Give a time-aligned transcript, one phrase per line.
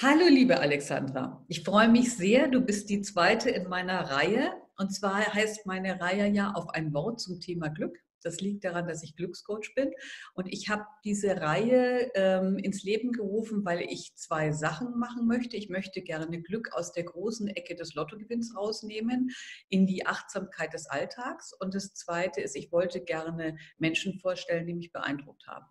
[0.00, 1.44] Hallo, liebe Alexandra.
[1.48, 2.48] Ich freue mich sehr.
[2.48, 4.52] Du bist die zweite in meiner Reihe.
[4.76, 7.96] Und zwar heißt meine Reihe ja auf ein Wort zum Thema Glück.
[8.22, 9.92] Das liegt daran, dass ich Glückscoach bin.
[10.34, 15.56] Und ich habe diese Reihe ähm, ins Leben gerufen, weil ich zwei Sachen machen möchte.
[15.56, 19.30] Ich möchte gerne Glück aus der großen Ecke des Lottogewinns rausnehmen
[19.68, 21.52] in die Achtsamkeit des Alltags.
[21.52, 25.66] Und das Zweite ist, ich wollte gerne Menschen vorstellen, die mich beeindruckt haben.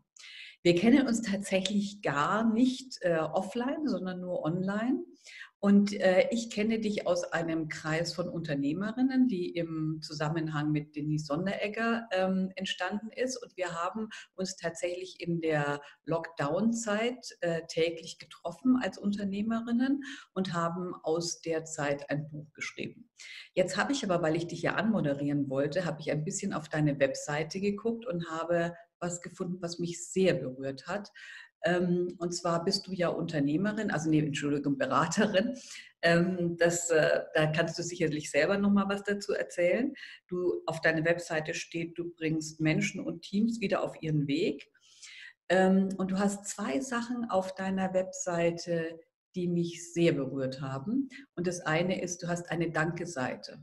[0.64, 5.04] Wir kennen uns tatsächlich gar nicht äh, offline, sondern nur online.
[5.64, 11.28] Und äh, ich kenne dich aus einem Kreis von Unternehmerinnen, die im Zusammenhang mit Denise
[11.28, 13.38] Sonderegger ähm, entstanden ist.
[13.38, 20.02] Und wir haben uns tatsächlich in der Lockdown-Zeit äh, täglich getroffen als Unternehmerinnen
[20.34, 23.12] und haben aus der Zeit ein Buch geschrieben.
[23.54, 26.70] Jetzt habe ich aber, weil ich dich ja anmoderieren wollte, habe ich ein bisschen auf
[26.70, 31.12] deine Webseite geguckt und habe was gefunden, was mich sehr berührt hat.
[31.64, 35.56] Ähm, und zwar bist du ja Unternehmerin, also nee, Entschuldigung, Beraterin.
[36.02, 39.94] Ähm, das, äh, da kannst du sicherlich selber noch mal was dazu erzählen.
[40.28, 44.68] Du auf deiner Webseite steht, du bringst Menschen und Teams wieder auf ihren Weg.
[45.50, 49.00] Ähm, und du hast zwei Sachen auf deiner Webseite,
[49.36, 51.10] die mich sehr berührt haben.
[51.36, 53.62] Und das eine ist, du hast eine Danke-Seite.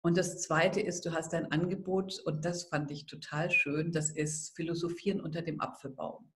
[0.00, 4.10] Und das Zweite ist, du hast ein Angebot, und das fand ich total schön, das
[4.10, 6.30] ist Philosophieren unter dem Apfelbaum.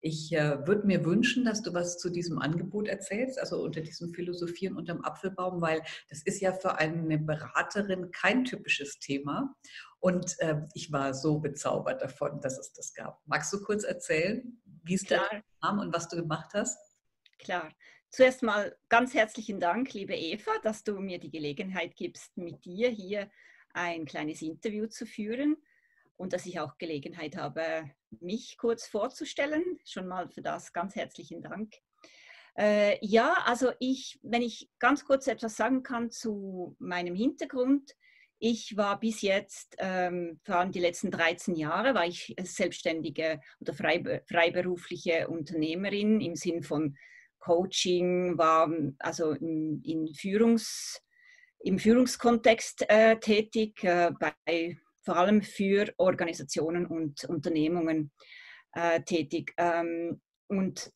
[0.00, 4.12] Ich äh, würde mir wünschen, dass du was zu diesem Angebot erzählst, also unter diesem
[4.12, 9.54] Philosophieren unter dem Apfelbaum, weil das ist ja für eine Beraterin kein typisches Thema.
[10.00, 13.22] Und äh, ich war so bezaubert davon, dass es das gab.
[13.24, 15.26] Magst du kurz erzählen, wie es da
[15.62, 16.78] kam und was du gemacht hast?
[17.38, 17.70] Klar.
[18.14, 22.88] Zuerst mal ganz herzlichen Dank, liebe Eva, dass du mir die Gelegenheit gibst, mit dir
[22.88, 23.28] hier
[23.72, 25.56] ein kleines Interview zu führen
[26.14, 27.90] und dass ich auch Gelegenheit habe,
[28.20, 29.64] mich kurz vorzustellen.
[29.84, 31.74] Schon mal für das ganz herzlichen Dank.
[32.56, 37.96] Äh, ja, also ich, wenn ich ganz kurz etwas sagen kann zu meinem Hintergrund.
[38.38, 43.74] Ich war bis jetzt, ähm, vor allem die letzten 13 Jahre, war ich selbstständige oder
[43.74, 46.96] freiberufliche Unternehmerin im Sinn von
[47.44, 51.00] Coaching, war also in, in Führungs,
[51.60, 58.12] im Führungskontext äh, tätig, äh, bei, vor allem für Organisationen und Unternehmungen
[58.72, 59.52] äh, tätig.
[59.58, 60.90] Ähm, und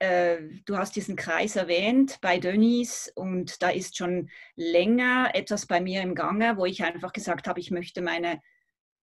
[0.00, 5.80] äh, du hast diesen Kreis erwähnt bei Dönis und da ist schon länger etwas bei
[5.80, 8.40] mir im Gange, wo ich einfach gesagt habe, ich möchte meine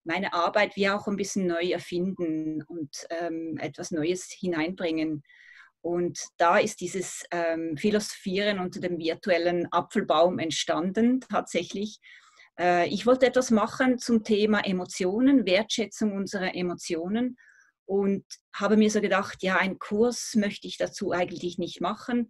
[0.04, 5.24] meine Arbeit wie auch ein bisschen neu erfinden und ähm, etwas Neues hineinbringen.
[5.82, 12.00] Und da ist dieses ähm, Philosophieren unter dem virtuellen Apfelbaum entstanden tatsächlich.
[12.60, 17.38] Äh, ich wollte etwas machen zum Thema Emotionen, Wertschätzung unserer Emotionen
[17.86, 22.30] und habe mir so gedacht, ja, einen Kurs möchte ich dazu eigentlich nicht machen.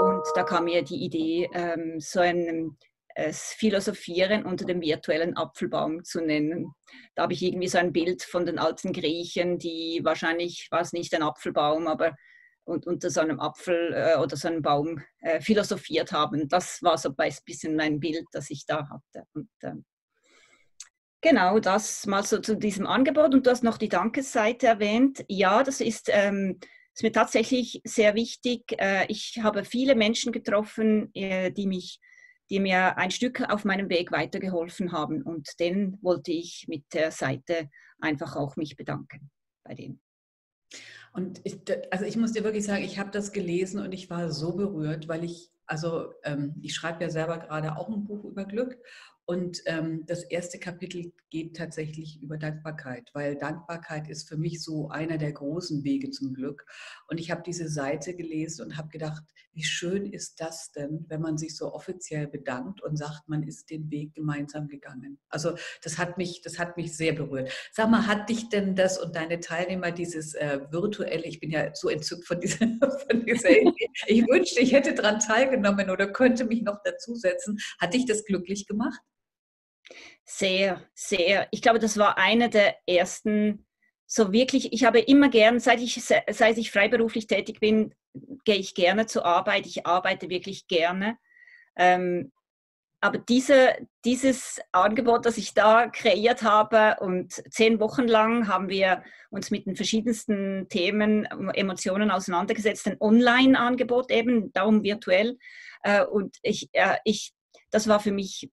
[0.00, 2.78] Und da kam mir die Idee, ähm, so ein
[3.14, 6.72] äh, Philosophieren unter dem virtuellen Apfelbaum zu nennen.
[7.14, 10.92] Da habe ich irgendwie so ein Bild von den alten Griechen, die wahrscheinlich war es
[10.92, 12.14] nicht ein Apfelbaum, aber
[12.66, 16.48] und unter so einem Apfel äh, oder so einem Baum äh, philosophiert haben.
[16.48, 19.26] Das war so ein bisschen mein Bild, das ich da hatte.
[19.32, 19.72] Und, äh,
[21.20, 23.34] genau, das mal so zu diesem Angebot.
[23.34, 25.24] Und du hast noch die Dankesseite erwähnt.
[25.28, 26.58] Ja, das ist, ähm,
[26.92, 28.64] ist mir tatsächlich sehr wichtig.
[28.78, 32.00] Äh, ich habe viele Menschen getroffen, äh, die mich
[32.50, 35.22] die mir ein Stück auf meinem Weg weitergeholfen haben.
[35.22, 37.68] Und denen wollte ich mit der Seite
[38.00, 39.30] einfach auch mich bedanken
[39.64, 40.00] bei denen.
[41.16, 44.30] Und ich, also ich muss dir wirklich sagen, ich habe das gelesen und ich war
[44.30, 48.44] so berührt, weil ich, also ähm, ich schreibe ja selber gerade auch ein Buch über
[48.44, 48.76] Glück
[49.28, 54.88] und ähm, das erste Kapitel geht tatsächlich über Dankbarkeit, weil Dankbarkeit ist für mich so
[54.88, 56.64] einer der großen Wege zum Glück.
[57.08, 61.20] Und ich habe diese Seite gelesen und habe gedacht, wie schön ist das denn, wenn
[61.20, 65.18] man sich so offiziell bedankt und sagt, man ist den Weg gemeinsam gegangen.
[65.28, 67.50] Also das hat mich, das hat mich sehr berührt.
[67.72, 71.74] Sag mal, hat dich denn das und deine Teilnehmer dieses äh, virtuelle, ich bin ja
[71.74, 72.58] so entzückt von dieser,
[73.10, 77.58] von dieser Idee, ich wünschte, ich hätte daran teilgenommen oder könnte mich noch dazusetzen.
[77.80, 79.00] Hat dich das glücklich gemacht?
[80.24, 81.48] Sehr, sehr.
[81.50, 83.66] Ich glaube, das war eine der ersten,
[84.06, 87.94] so wirklich, ich habe immer gern, seit ich, seit ich freiberuflich tätig bin,
[88.44, 89.66] gehe ich gerne zur Arbeit.
[89.66, 91.18] Ich arbeite wirklich gerne.
[91.76, 92.32] Ähm,
[93.00, 99.04] aber diese, dieses Angebot, das ich da kreiert habe und zehn Wochen lang haben wir
[99.30, 101.24] uns mit den verschiedensten Themen,
[101.54, 105.38] Emotionen auseinandergesetzt, ein Online-Angebot eben, darum virtuell.
[105.82, 107.32] Äh, und ich, äh, ich,
[107.70, 108.50] das war für mich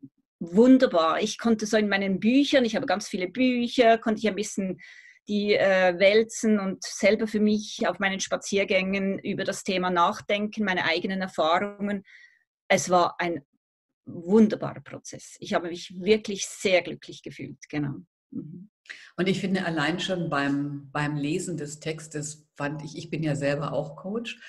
[0.52, 1.22] wunderbar.
[1.22, 4.80] Ich konnte so in meinen Büchern, ich habe ganz viele Bücher, konnte ich ein bisschen
[5.28, 10.86] die äh, wälzen und selber für mich auf meinen Spaziergängen über das Thema nachdenken, meine
[10.86, 12.04] eigenen Erfahrungen.
[12.68, 13.42] Es war ein
[14.06, 15.38] wunderbarer Prozess.
[15.40, 17.96] Ich habe mich wirklich sehr glücklich gefühlt, genau.
[18.32, 18.70] Mhm.
[19.16, 23.36] Und ich finde allein schon beim, beim Lesen des Textes fand ich, ich bin ja
[23.36, 24.40] selber auch Coach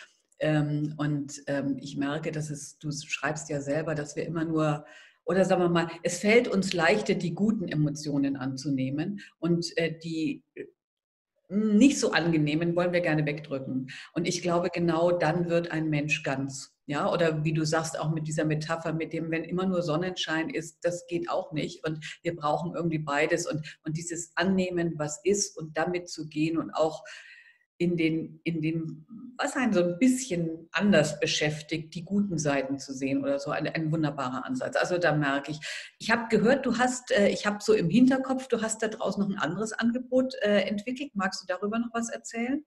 [0.41, 4.85] ähm, und ähm, ich merke, dass es, du schreibst ja selber, dass wir immer nur
[5.25, 10.43] oder sagen wir mal, es fällt uns leichter, die guten Emotionen anzunehmen und äh, die
[10.55, 10.65] äh,
[11.49, 13.91] nicht so angenehmen wollen wir gerne wegdrücken.
[14.13, 16.73] Und ich glaube, genau dann wird ein Mensch ganz.
[16.87, 20.51] Ja, oder wie du sagst, auch mit dieser Metapher, mit dem, wenn immer nur Sonnenschein
[20.51, 21.87] ist, das geht auch nicht.
[21.87, 26.59] Und wir brauchen irgendwie beides und, und dieses Annehmen, was ist und damit zu gehen
[26.59, 27.03] und auch
[27.79, 29.07] in den, in den,
[29.37, 33.67] was einen so ein bisschen anders beschäftigt, die guten Seiten zu sehen oder so, ein,
[33.67, 34.77] ein wunderbarer Ansatz.
[34.77, 35.59] Also da merke ich,
[35.99, 39.23] ich habe gehört, du hast, äh, ich habe so im Hinterkopf, du hast da draußen
[39.23, 41.11] noch ein anderes Angebot äh, entwickelt.
[41.15, 42.65] Magst du darüber noch was erzählen?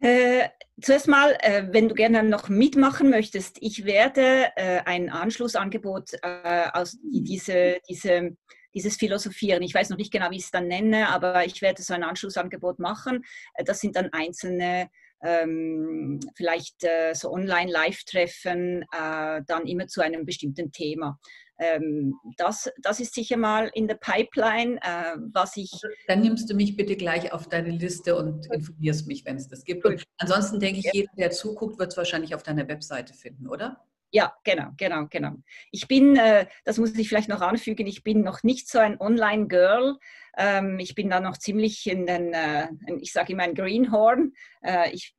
[0.00, 0.48] Äh,
[0.80, 6.70] zuerst mal, äh, wenn du gerne noch mitmachen möchtest, ich werde äh, ein Anschlussangebot äh,
[6.72, 8.36] aus diese, diese
[8.74, 9.62] dieses Philosophieren.
[9.62, 12.04] Ich weiß noch nicht genau, wie ich es dann nenne, aber ich werde so ein
[12.04, 13.24] Anschlussangebot machen.
[13.54, 14.88] Äh, das sind dann einzelne
[15.24, 21.18] ähm, vielleicht äh, so Online-Live-Treffen, äh, dann immer zu einem bestimmten Thema.
[21.58, 25.70] Ähm, das, das ist sicher mal in der Pipeline, äh, was ich.
[25.72, 29.48] Also, dann nimmst du mich bitte gleich auf deine Liste und informierst mich, wenn es
[29.48, 29.84] das gibt.
[29.84, 33.84] Und ansonsten denke ich, jeder, der zuguckt, wird es wahrscheinlich auf deiner Webseite finden, oder?
[34.14, 35.36] Ja, genau, genau, genau.
[35.70, 39.00] Ich bin, äh, das muss ich vielleicht noch anfügen, ich bin noch nicht so ein
[39.00, 39.96] Online-Girl.
[40.36, 42.68] Ähm, ich bin da noch ziemlich in den, äh,
[43.00, 44.34] ich sage immer ein Greenhorn.
[44.60, 45.16] Äh, ich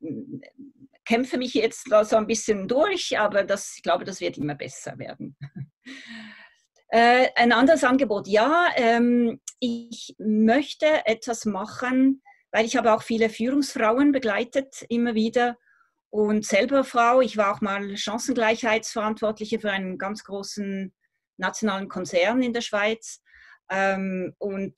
[1.06, 4.56] kämpfe mich jetzt da so ein bisschen durch, aber das, ich glaube, das wird immer
[4.56, 5.36] besser werden.
[6.95, 13.30] Äh, ein anderes Angebot, ja, ähm, ich möchte etwas machen, weil ich habe auch viele
[13.30, 15.57] Führungsfrauen begleitet, immer wieder
[16.13, 17.21] und selber Frau.
[17.21, 20.94] Ich war auch mal Chancengleichheitsverantwortliche für einen ganz großen
[21.38, 23.19] nationalen Konzern in der Schweiz.
[23.68, 24.75] Ähm, und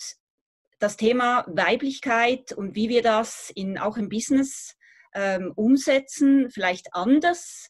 [0.80, 4.78] das Thema Weiblichkeit und wie wir das in, auch im Business
[5.14, 7.70] ähm, umsetzen, vielleicht anders,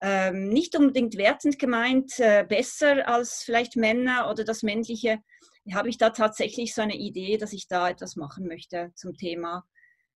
[0.00, 5.18] ähm, nicht unbedingt wertend gemeint, äh, besser als vielleicht Männer oder das Männliche,
[5.72, 9.64] habe ich da tatsächlich so eine Idee, dass ich da etwas machen möchte zum Thema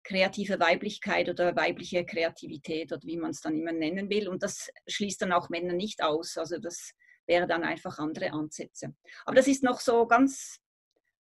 [0.04, 4.28] kreative Weiblichkeit oder weibliche Kreativität oder wie man es dann immer nennen will.
[4.28, 6.36] Und das schließt dann auch Männer nicht aus.
[6.36, 6.92] Also das
[7.26, 8.94] wäre dann einfach andere Ansätze.
[9.24, 10.60] Aber das ist noch so ganz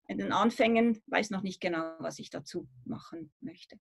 [0.08, 3.78] in den Anfängen, weiß noch nicht genau, was ich dazu machen möchte.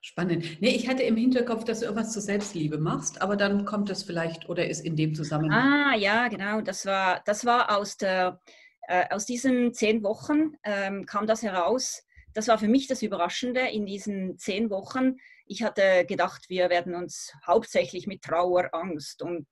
[0.00, 0.60] Spannend.
[0.60, 4.04] Nee, ich hatte im Hinterkopf, dass du irgendwas zur Selbstliebe machst, aber dann kommt das
[4.04, 5.92] vielleicht oder ist in dem Zusammenhang.
[5.92, 6.60] Ah, ja, genau.
[6.60, 8.40] Das war, das war aus, der,
[8.82, 12.05] äh, aus diesen zehn Wochen ähm, kam das heraus,
[12.36, 15.16] das war für mich das Überraschende in diesen zehn Wochen.
[15.46, 19.46] Ich hatte gedacht, wir werden uns hauptsächlich mit Trauer, Angst und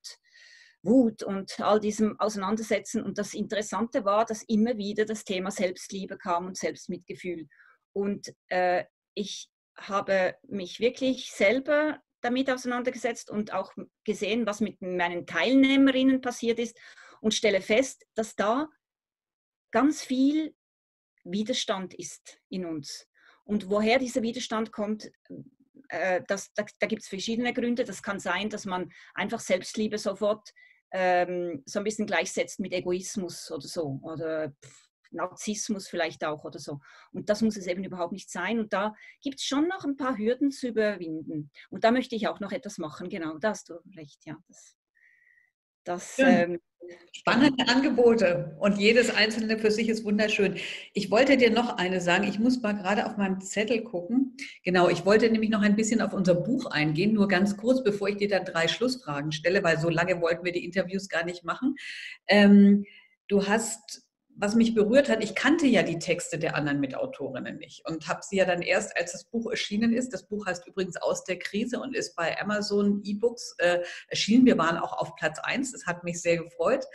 [0.83, 3.03] Wut und all diesem auseinandersetzen.
[3.03, 7.47] Und das Interessante war, dass immer wieder das Thema Selbstliebe kam und Selbstmitgefühl.
[7.91, 8.83] Und äh,
[9.15, 13.73] ich habe mich wirklich selber damit auseinandergesetzt und auch
[14.03, 16.77] gesehen, was mit meinen Teilnehmerinnen passiert ist
[17.19, 18.69] und stelle fest, dass da
[19.71, 20.53] ganz viel
[21.25, 23.07] Widerstand ist in uns.
[23.43, 25.11] Und woher dieser Widerstand kommt,
[25.89, 27.83] äh, das, da, da gibt es verschiedene Gründe.
[27.83, 30.51] Das kann sein, dass man einfach Selbstliebe sofort
[30.91, 33.99] ähm, so ein bisschen gleichsetzt mit Egoismus oder so.
[34.01, 36.79] Oder pff, Narzissmus vielleicht auch oder so.
[37.11, 38.59] Und das muss es eben überhaupt nicht sein.
[38.59, 41.51] Und da gibt es schon noch ein paar Hürden zu überwinden.
[41.69, 43.09] Und da möchte ich auch noch etwas machen.
[43.09, 44.25] Genau, da hast du recht.
[44.25, 44.75] Ja, das,
[45.85, 46.59] das ähm,
[47.11, 50.57] Spannende Angebote und jedes einzelne für sich ist wunderschön.
[50.93, 54.37] Ich wollte dir noch eine sagen, ich muss mal gerade auf meinem Zettel gucken.
[54.63, 58.09] Genau, ich wollte nämlich noch ein bisschen auf unser Buch eingehen, nur ganz kurz, bevor
[58.09, 61.43] ich dir dann drei Schlussfragen stelle, weil so lange wollten wir die Interviews gar nicht
[61.43, 61.75] machen.
[62.27, 62.85] Ähm,
[63.27, 64.04] du hast
[64.37, 68.21] was mich berührt hat, ich kannte ja die Texte der anderen Mitautorinnen nicht und habe
[68.21, 71.39] sie ja dann erst, als das Buch erschienen ist, das Buch heißt übrigens Aus der
[71.39, 74.45] Krise und ist bei Amazon E-Books äh, erschienen.
[74.45, 76.85] Wir waren auch auf Platz 1, das hat mich sehr gefreut.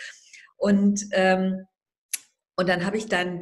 [0.57, 1.67] Und, ähm,
[2.57, 3.41] und dann habe ich deinen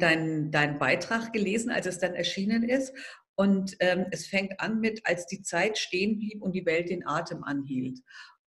[0.51, 2.93] dein Beitrag gelesen, als es dann erschienen ist.
[3.35, 7.05] Und ähm, es fängt an mit, als die Zeit stehen blieb und die Welt den
[7.05, 7.99] Atem anhielt.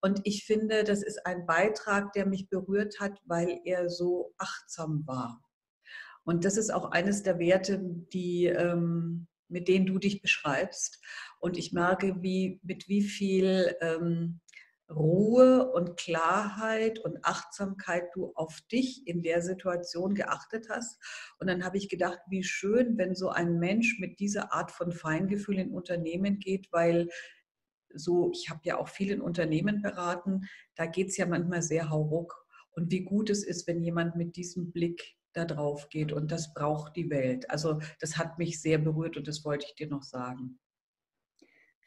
[0.02, 5.06] Und ich finde, das ist ein Beitrag, der mich berührt hat, weil er so achtsam
[5.06, 5.40] war.
[6.24, 7.80] Und das ist auch eines der Werte,
[8.12, 11.00] die, ähm, mit denen du dich beschreibst.
[11.38, 14.40] Und ich merke, wie, mit wie viel ähm,
[14.90, 21.00] Ruhe und Klarheit und Achtsamkeit du auf dich in der Situation geachtet hast.
[21.38, 24.90] Und dann habe ich gedacht, wie schön, wenn so ein Mensch mit dieser Art von
[24.92, 27.08] Feingefühl in Unternehmen geht, weil
[27.94, 31.90] so, ich habe ja auch viel in Unternehmen beraten, da geht es ja manchmal sehr
[31.90, 32.46] hauruck.
[32.70, 36.12] Und wie gut es ist, wenn jemand mit diesem Blick da drauf geht.
[36.12, 37.50] Und das braucht die Welt.
[37.50, 40.58] Also das hat mich sehr berührt und das wollte ich dir noch sagen.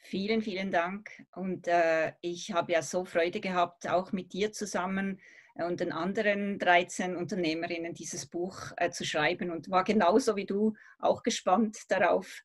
[0.01, 1.09] Vielen, vielen Dank.
[1.35, 5.19] Und äh, ich habe ja so Freude gehabt, auch mit dir zusammen
[5.55, 10.45] äh, und den anderen 13 Unternehmerinnen dieses Buch äh, zu schreiben und war genauso wie
[10.45, 12.43] du auch gespannt darauf,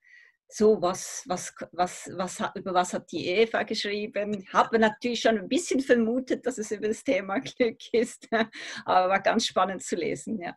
[0.50, 4.44] so was, was, was, was, über was hat die Eva geschrieben.
[4.52, 8.28] Habe natürlich schon ein bisschen vermutet, dass es über das Thema Glück ist,
[8.84, 10.40] aber war ganz spannend zu lesen.
[10.40, 10.54] Ja.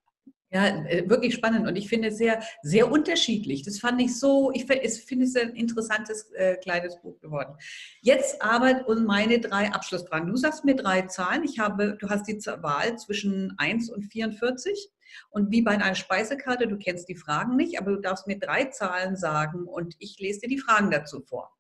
[0.54, 3.64] Ja, äh, wirklich spannend und ich finde es sehr, sehr unterschiedlich.
[3.64, 7.56] Das fand ich so, ich finde es ein interessantes äh, kleines Buch geworden.
[8.02, 10.30] Jetzt aber und meine drei Abschlussfragen.
[10.30, 11.44] Du sagst mir drei Zahlen.
[11.44, 14.92] Ich habe, du hast die Wahl zwischen 1 und 44
[15.30, 18.66] und wie bei einer Speisekarte, du kennst die Fragen nicht, aber du darfst mir drei
[18.66, 21.56] Zahlen sagen und ich lese dir die Fragen dazu vor.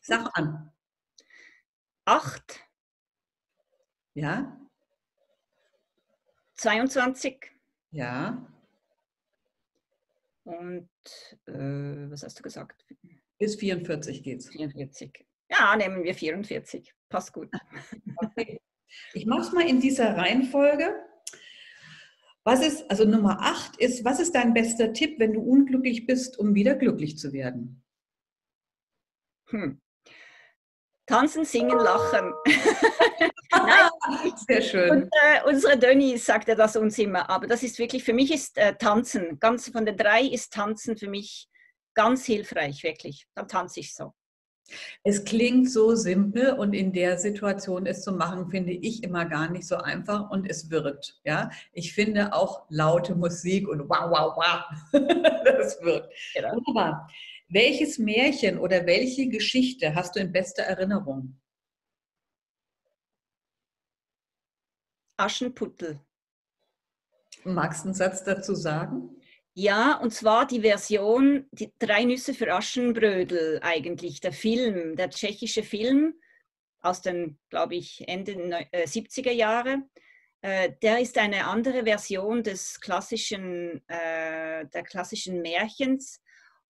[0.00, 0.72] Sag an.
[2.04, 2.60] Acht.
[4.14, 4.58] Ja.
[6.54, 7.52] 22.
[7.90, 8.46] Ja.
[10.44, 10.88] Und
[11.46, 12.86] äh, was hast du gesagt?
[13.38, 14.48] Bis 44 geht's.
[14.48, 15.26] 44.
[15.50, 16.94] Ja, nehmen wir 44.
[17.08, 17.50] Passt gut.
[18.18, 18.60] Okay.
[19.12, 20.94] Ich mache es mal in dieser Reihenfolge.
[22.46, 26.38] Was ist, also Nummer 8 ist, was ist dein bester Tipp, wenn du unglücklich bist,
[26.38, 27.82] um wieder glücklich zu werden?
[29.48, 29.80] Hm.
[31.06, 32.32] Tanzen, singen, lachen.
[33.50, 34.90] Nein, sehr schön.
[34.90, 38.32] Und, äh, unsere Dönni sagt ja das uns immer, aber das ist wirklich, für mich
[38.32, 41.48] ist äh, Tanzen, ganz von den drei ist Tanzen für mich
[41.94, 43.26] ganz hilfreich, wirklich.
[43.34, 44.14] Dann tanze ich so.
[45.04, 49.50] Es klingt so simpel und in der Situation es zu machen, finde ich immer gar
[49.50, 51.20] nicht so einfach und es wird.
[51.24, 54.92] Ja, ich finde auch laute Musik und wow, wow, wow,
[55.44, 56.10] das wird.
[56.34, 56.54] Genau.
[56.54, 57.08] Wunderbar.
[57.48, 61.38] Welches Märchen oder welche Geschichte hast du in bester Erinnerung?
[65.16, 66.00] Aschenputtel.
[67.44, 69.15] Magst du einen Satz dazu sagen?
[69.58, 75.62] Ja, und zwar die Version, die Drei Nüsse für Aschenbrödel eigentlich, der Film, der tschechische
[75.62, 76.20] Film
[76.82, 79.78] aus den, glaube ich, Ende 70er äh, Jahre.
[80.42, 86.20] Äh, der ist eine andere Version des klassischen, äh, der klassischen Märchens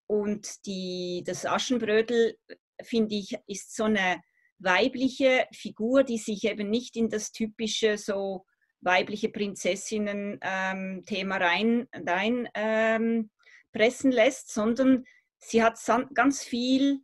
[0.05, 2.37] und die, das Aschenbrödel,
[2.81, 4.23] finde ich, ist so eine
[4.59, 8.45] weibliche Figur, die sich eben nicht in das typische so
[8.81, 13.31] weibliche Prinzessinnen-Thema ähm, rein, rein ähm,
[13.71, 15.05] pressen lässt, sondern
[15.37, 15.79] sie hat
[16.13, 16.99] ganz viel,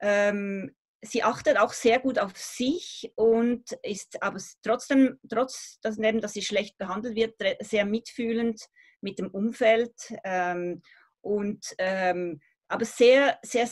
[0.00, 6.32] ähm, sie achtet auch sehr gut auf sich und ist aber trotzdem, trotz dass, dass
[6.32, 8.60] sie schlecht behandelt wird, sehr mitfühlend
[9.00, 9.94] mit dem Umfeld
[10.24, 10.82] ähm,
[11.20, 13.66] und ähm, aber sehr, sehr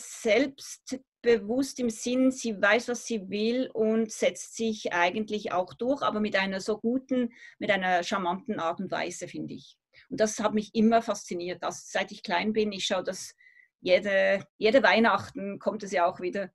[1.23, 6.19] selbstbewusst im Sinn, sie weiß, was sie will und setzt sich eigentlich auch durch, aber
[6.19, 9.77] mit einer so guten, mit einer charmanten Art und Weise, finde ich.
[10.09, 11.63] Und das hat mich immer fasziniert.
[11.63, 13.35] Also, seit ich klein bin, ich schaue das
[13.81, 16.51] jede, jede Weihnachten, kommt es ja auch wieder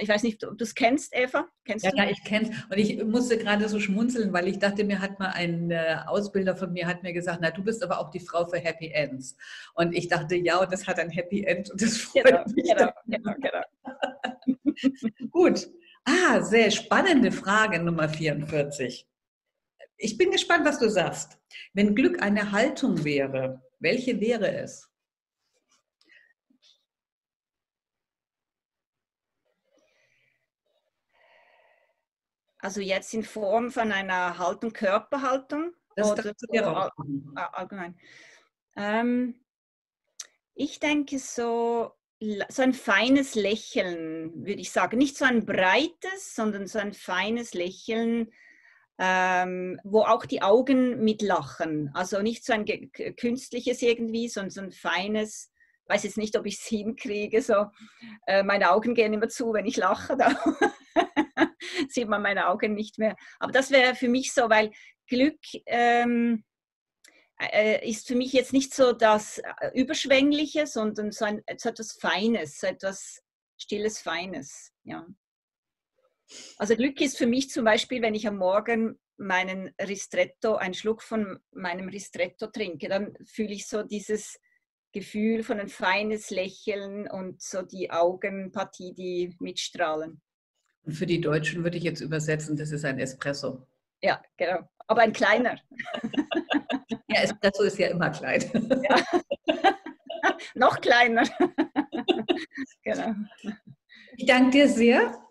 [0.00, 1.46] ich weiß nicht, ob du es kennst, Eva?
[1.64, 1.96] Kennst ja, du?
[1.98, 2.64] ja, ich kenne es.
[2.64, 6.56] Und ich musste gerade so schmunzeln, weil ich dachte, mir hat mal ein äh, Ausbilder
[6.56, 9.36] von mir hat mir gesagt, na, du bist aber auch die Frau für Happy Ends.
[9.74, 12.64] Und ich dachte, ja, und das hat ein Happy End und das freut genau, mich.
[12.64, 13.62] Genau, genau, genau.
[15.30, 15.68] Gut.
[16.04, 19.06] Ah, sehr spannende Frage Nummer 44.
[19.96, 21.38] Ich bin gespannt, was du sagst.
[21.72, 24.87] Wenn Glück eine Haltung wäre, welche wäre es?
[32.68, 35.72] Also jetzt in Form von einer Haltung, Körperhaltung?
[35.96, 36.92] Das oder, oder
[37.56, 37.98] allgemein.
[38.76, 39.40] Ähm,
[40.54, 44.98] ich denke so, so ein feines Lächeln, würde ich sagen.
[44.98, 48.34] Nicht so ein breites, sondern so ein feines Lächeln,
[48.98, 51.90] ähm, wo auch die Augen mitlachen.
[51.94, 52.66] Also nicht so ein
[53.16, 55.50] künstliches irgendwie, sondern so ein feines,
[55.86, 57.40] weiß jetzt nicht, ob ich es hinkriege.
[57.40, 57.68] So,
[58.26, 60.18] äh, meine Augen gehen immer zu, wenn ich lache.
[61.92, 63.16] sieht man meine Augen nicht mehr.
[63.38, 64.70] Aber das wäre für mich so, weil
[65.06, 66.44] Glück ähm,
[67.40, 69.40] äh, ist für mich jetzt nicht so das
[69.74, 73.22] Überschwängliche, sondern so, ein, so etwas Feines, so etwas
[73.56, 74.72] Stilles, Feines.
[74.84, 75.06] Ja.
[76.56, 81.02] Also Glück ist für mich zum Beispiel, wenn ich am Morgen meinen Ristretto, einen Schluck
[81.02, 84.38] von meinem Ristretto trinke, dann fühle ich so dieses
[84.92, 90.22] Gefühl von ein feines Lächeln und so die Augenpartie, die mitstrahlen.
[90.88, 93.66] Und für die Deutschen würde ich jetzt übersetzen, das ist ein Espresso.
[94.00, 94.60] Ja, genau.
[94.86, 95.60] Aber ein kleiner.
[97.08, 98.42] ja, Espresso ist ja immer klein.
[98.88, 99.74] Ja.
[100.54, 101.24] Noch kleiner.
[102.82, 103.14] genau.
[104.16, 105.22] Ich danke dir sehr.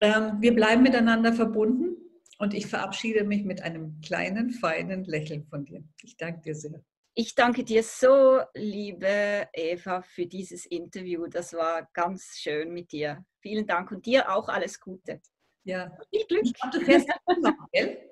[0.00, 1.94] Ähm, wir bleiben miteinander verbunden
[2.38, 5.84] und ich verabschiede mich mit einem kleinen, feinen Lächeln von dir.
[6.02, 6.80] Ich danke dir sehr.
[7.20, 11.26] Ich danke dir so, liebe Eva, für dieses Interview.
[11.26, 13.24] Das war ganz schön mit dir.
[13.40, 15.20] Vielen Dank und dir auch alles Gute.
[15.64, 16.44] Ja, viel Glück.
[16.44, 18.10] Ich glaube, du fährst in Urlaub, gell?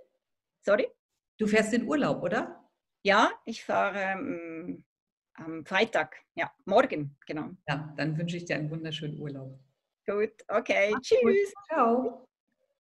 [0.61, 0.89] Sorry?
[1.39, 2.69] Du fährst in Urlaub, oder?
[3.05, 4.85] Ja, ich fahre ähm,
[5.35, 6.17] am Freitag.
[6.35, 7.51] Ja, morgen, genau.
[7.69, 9.57] Ja, dann wünsche ich dir einen wunderschönen Urlaub.
[10.05, 10.93] Gut, okay.
[11.01, 11.55] Tschüss.
[11.69, 12.27] Ciao.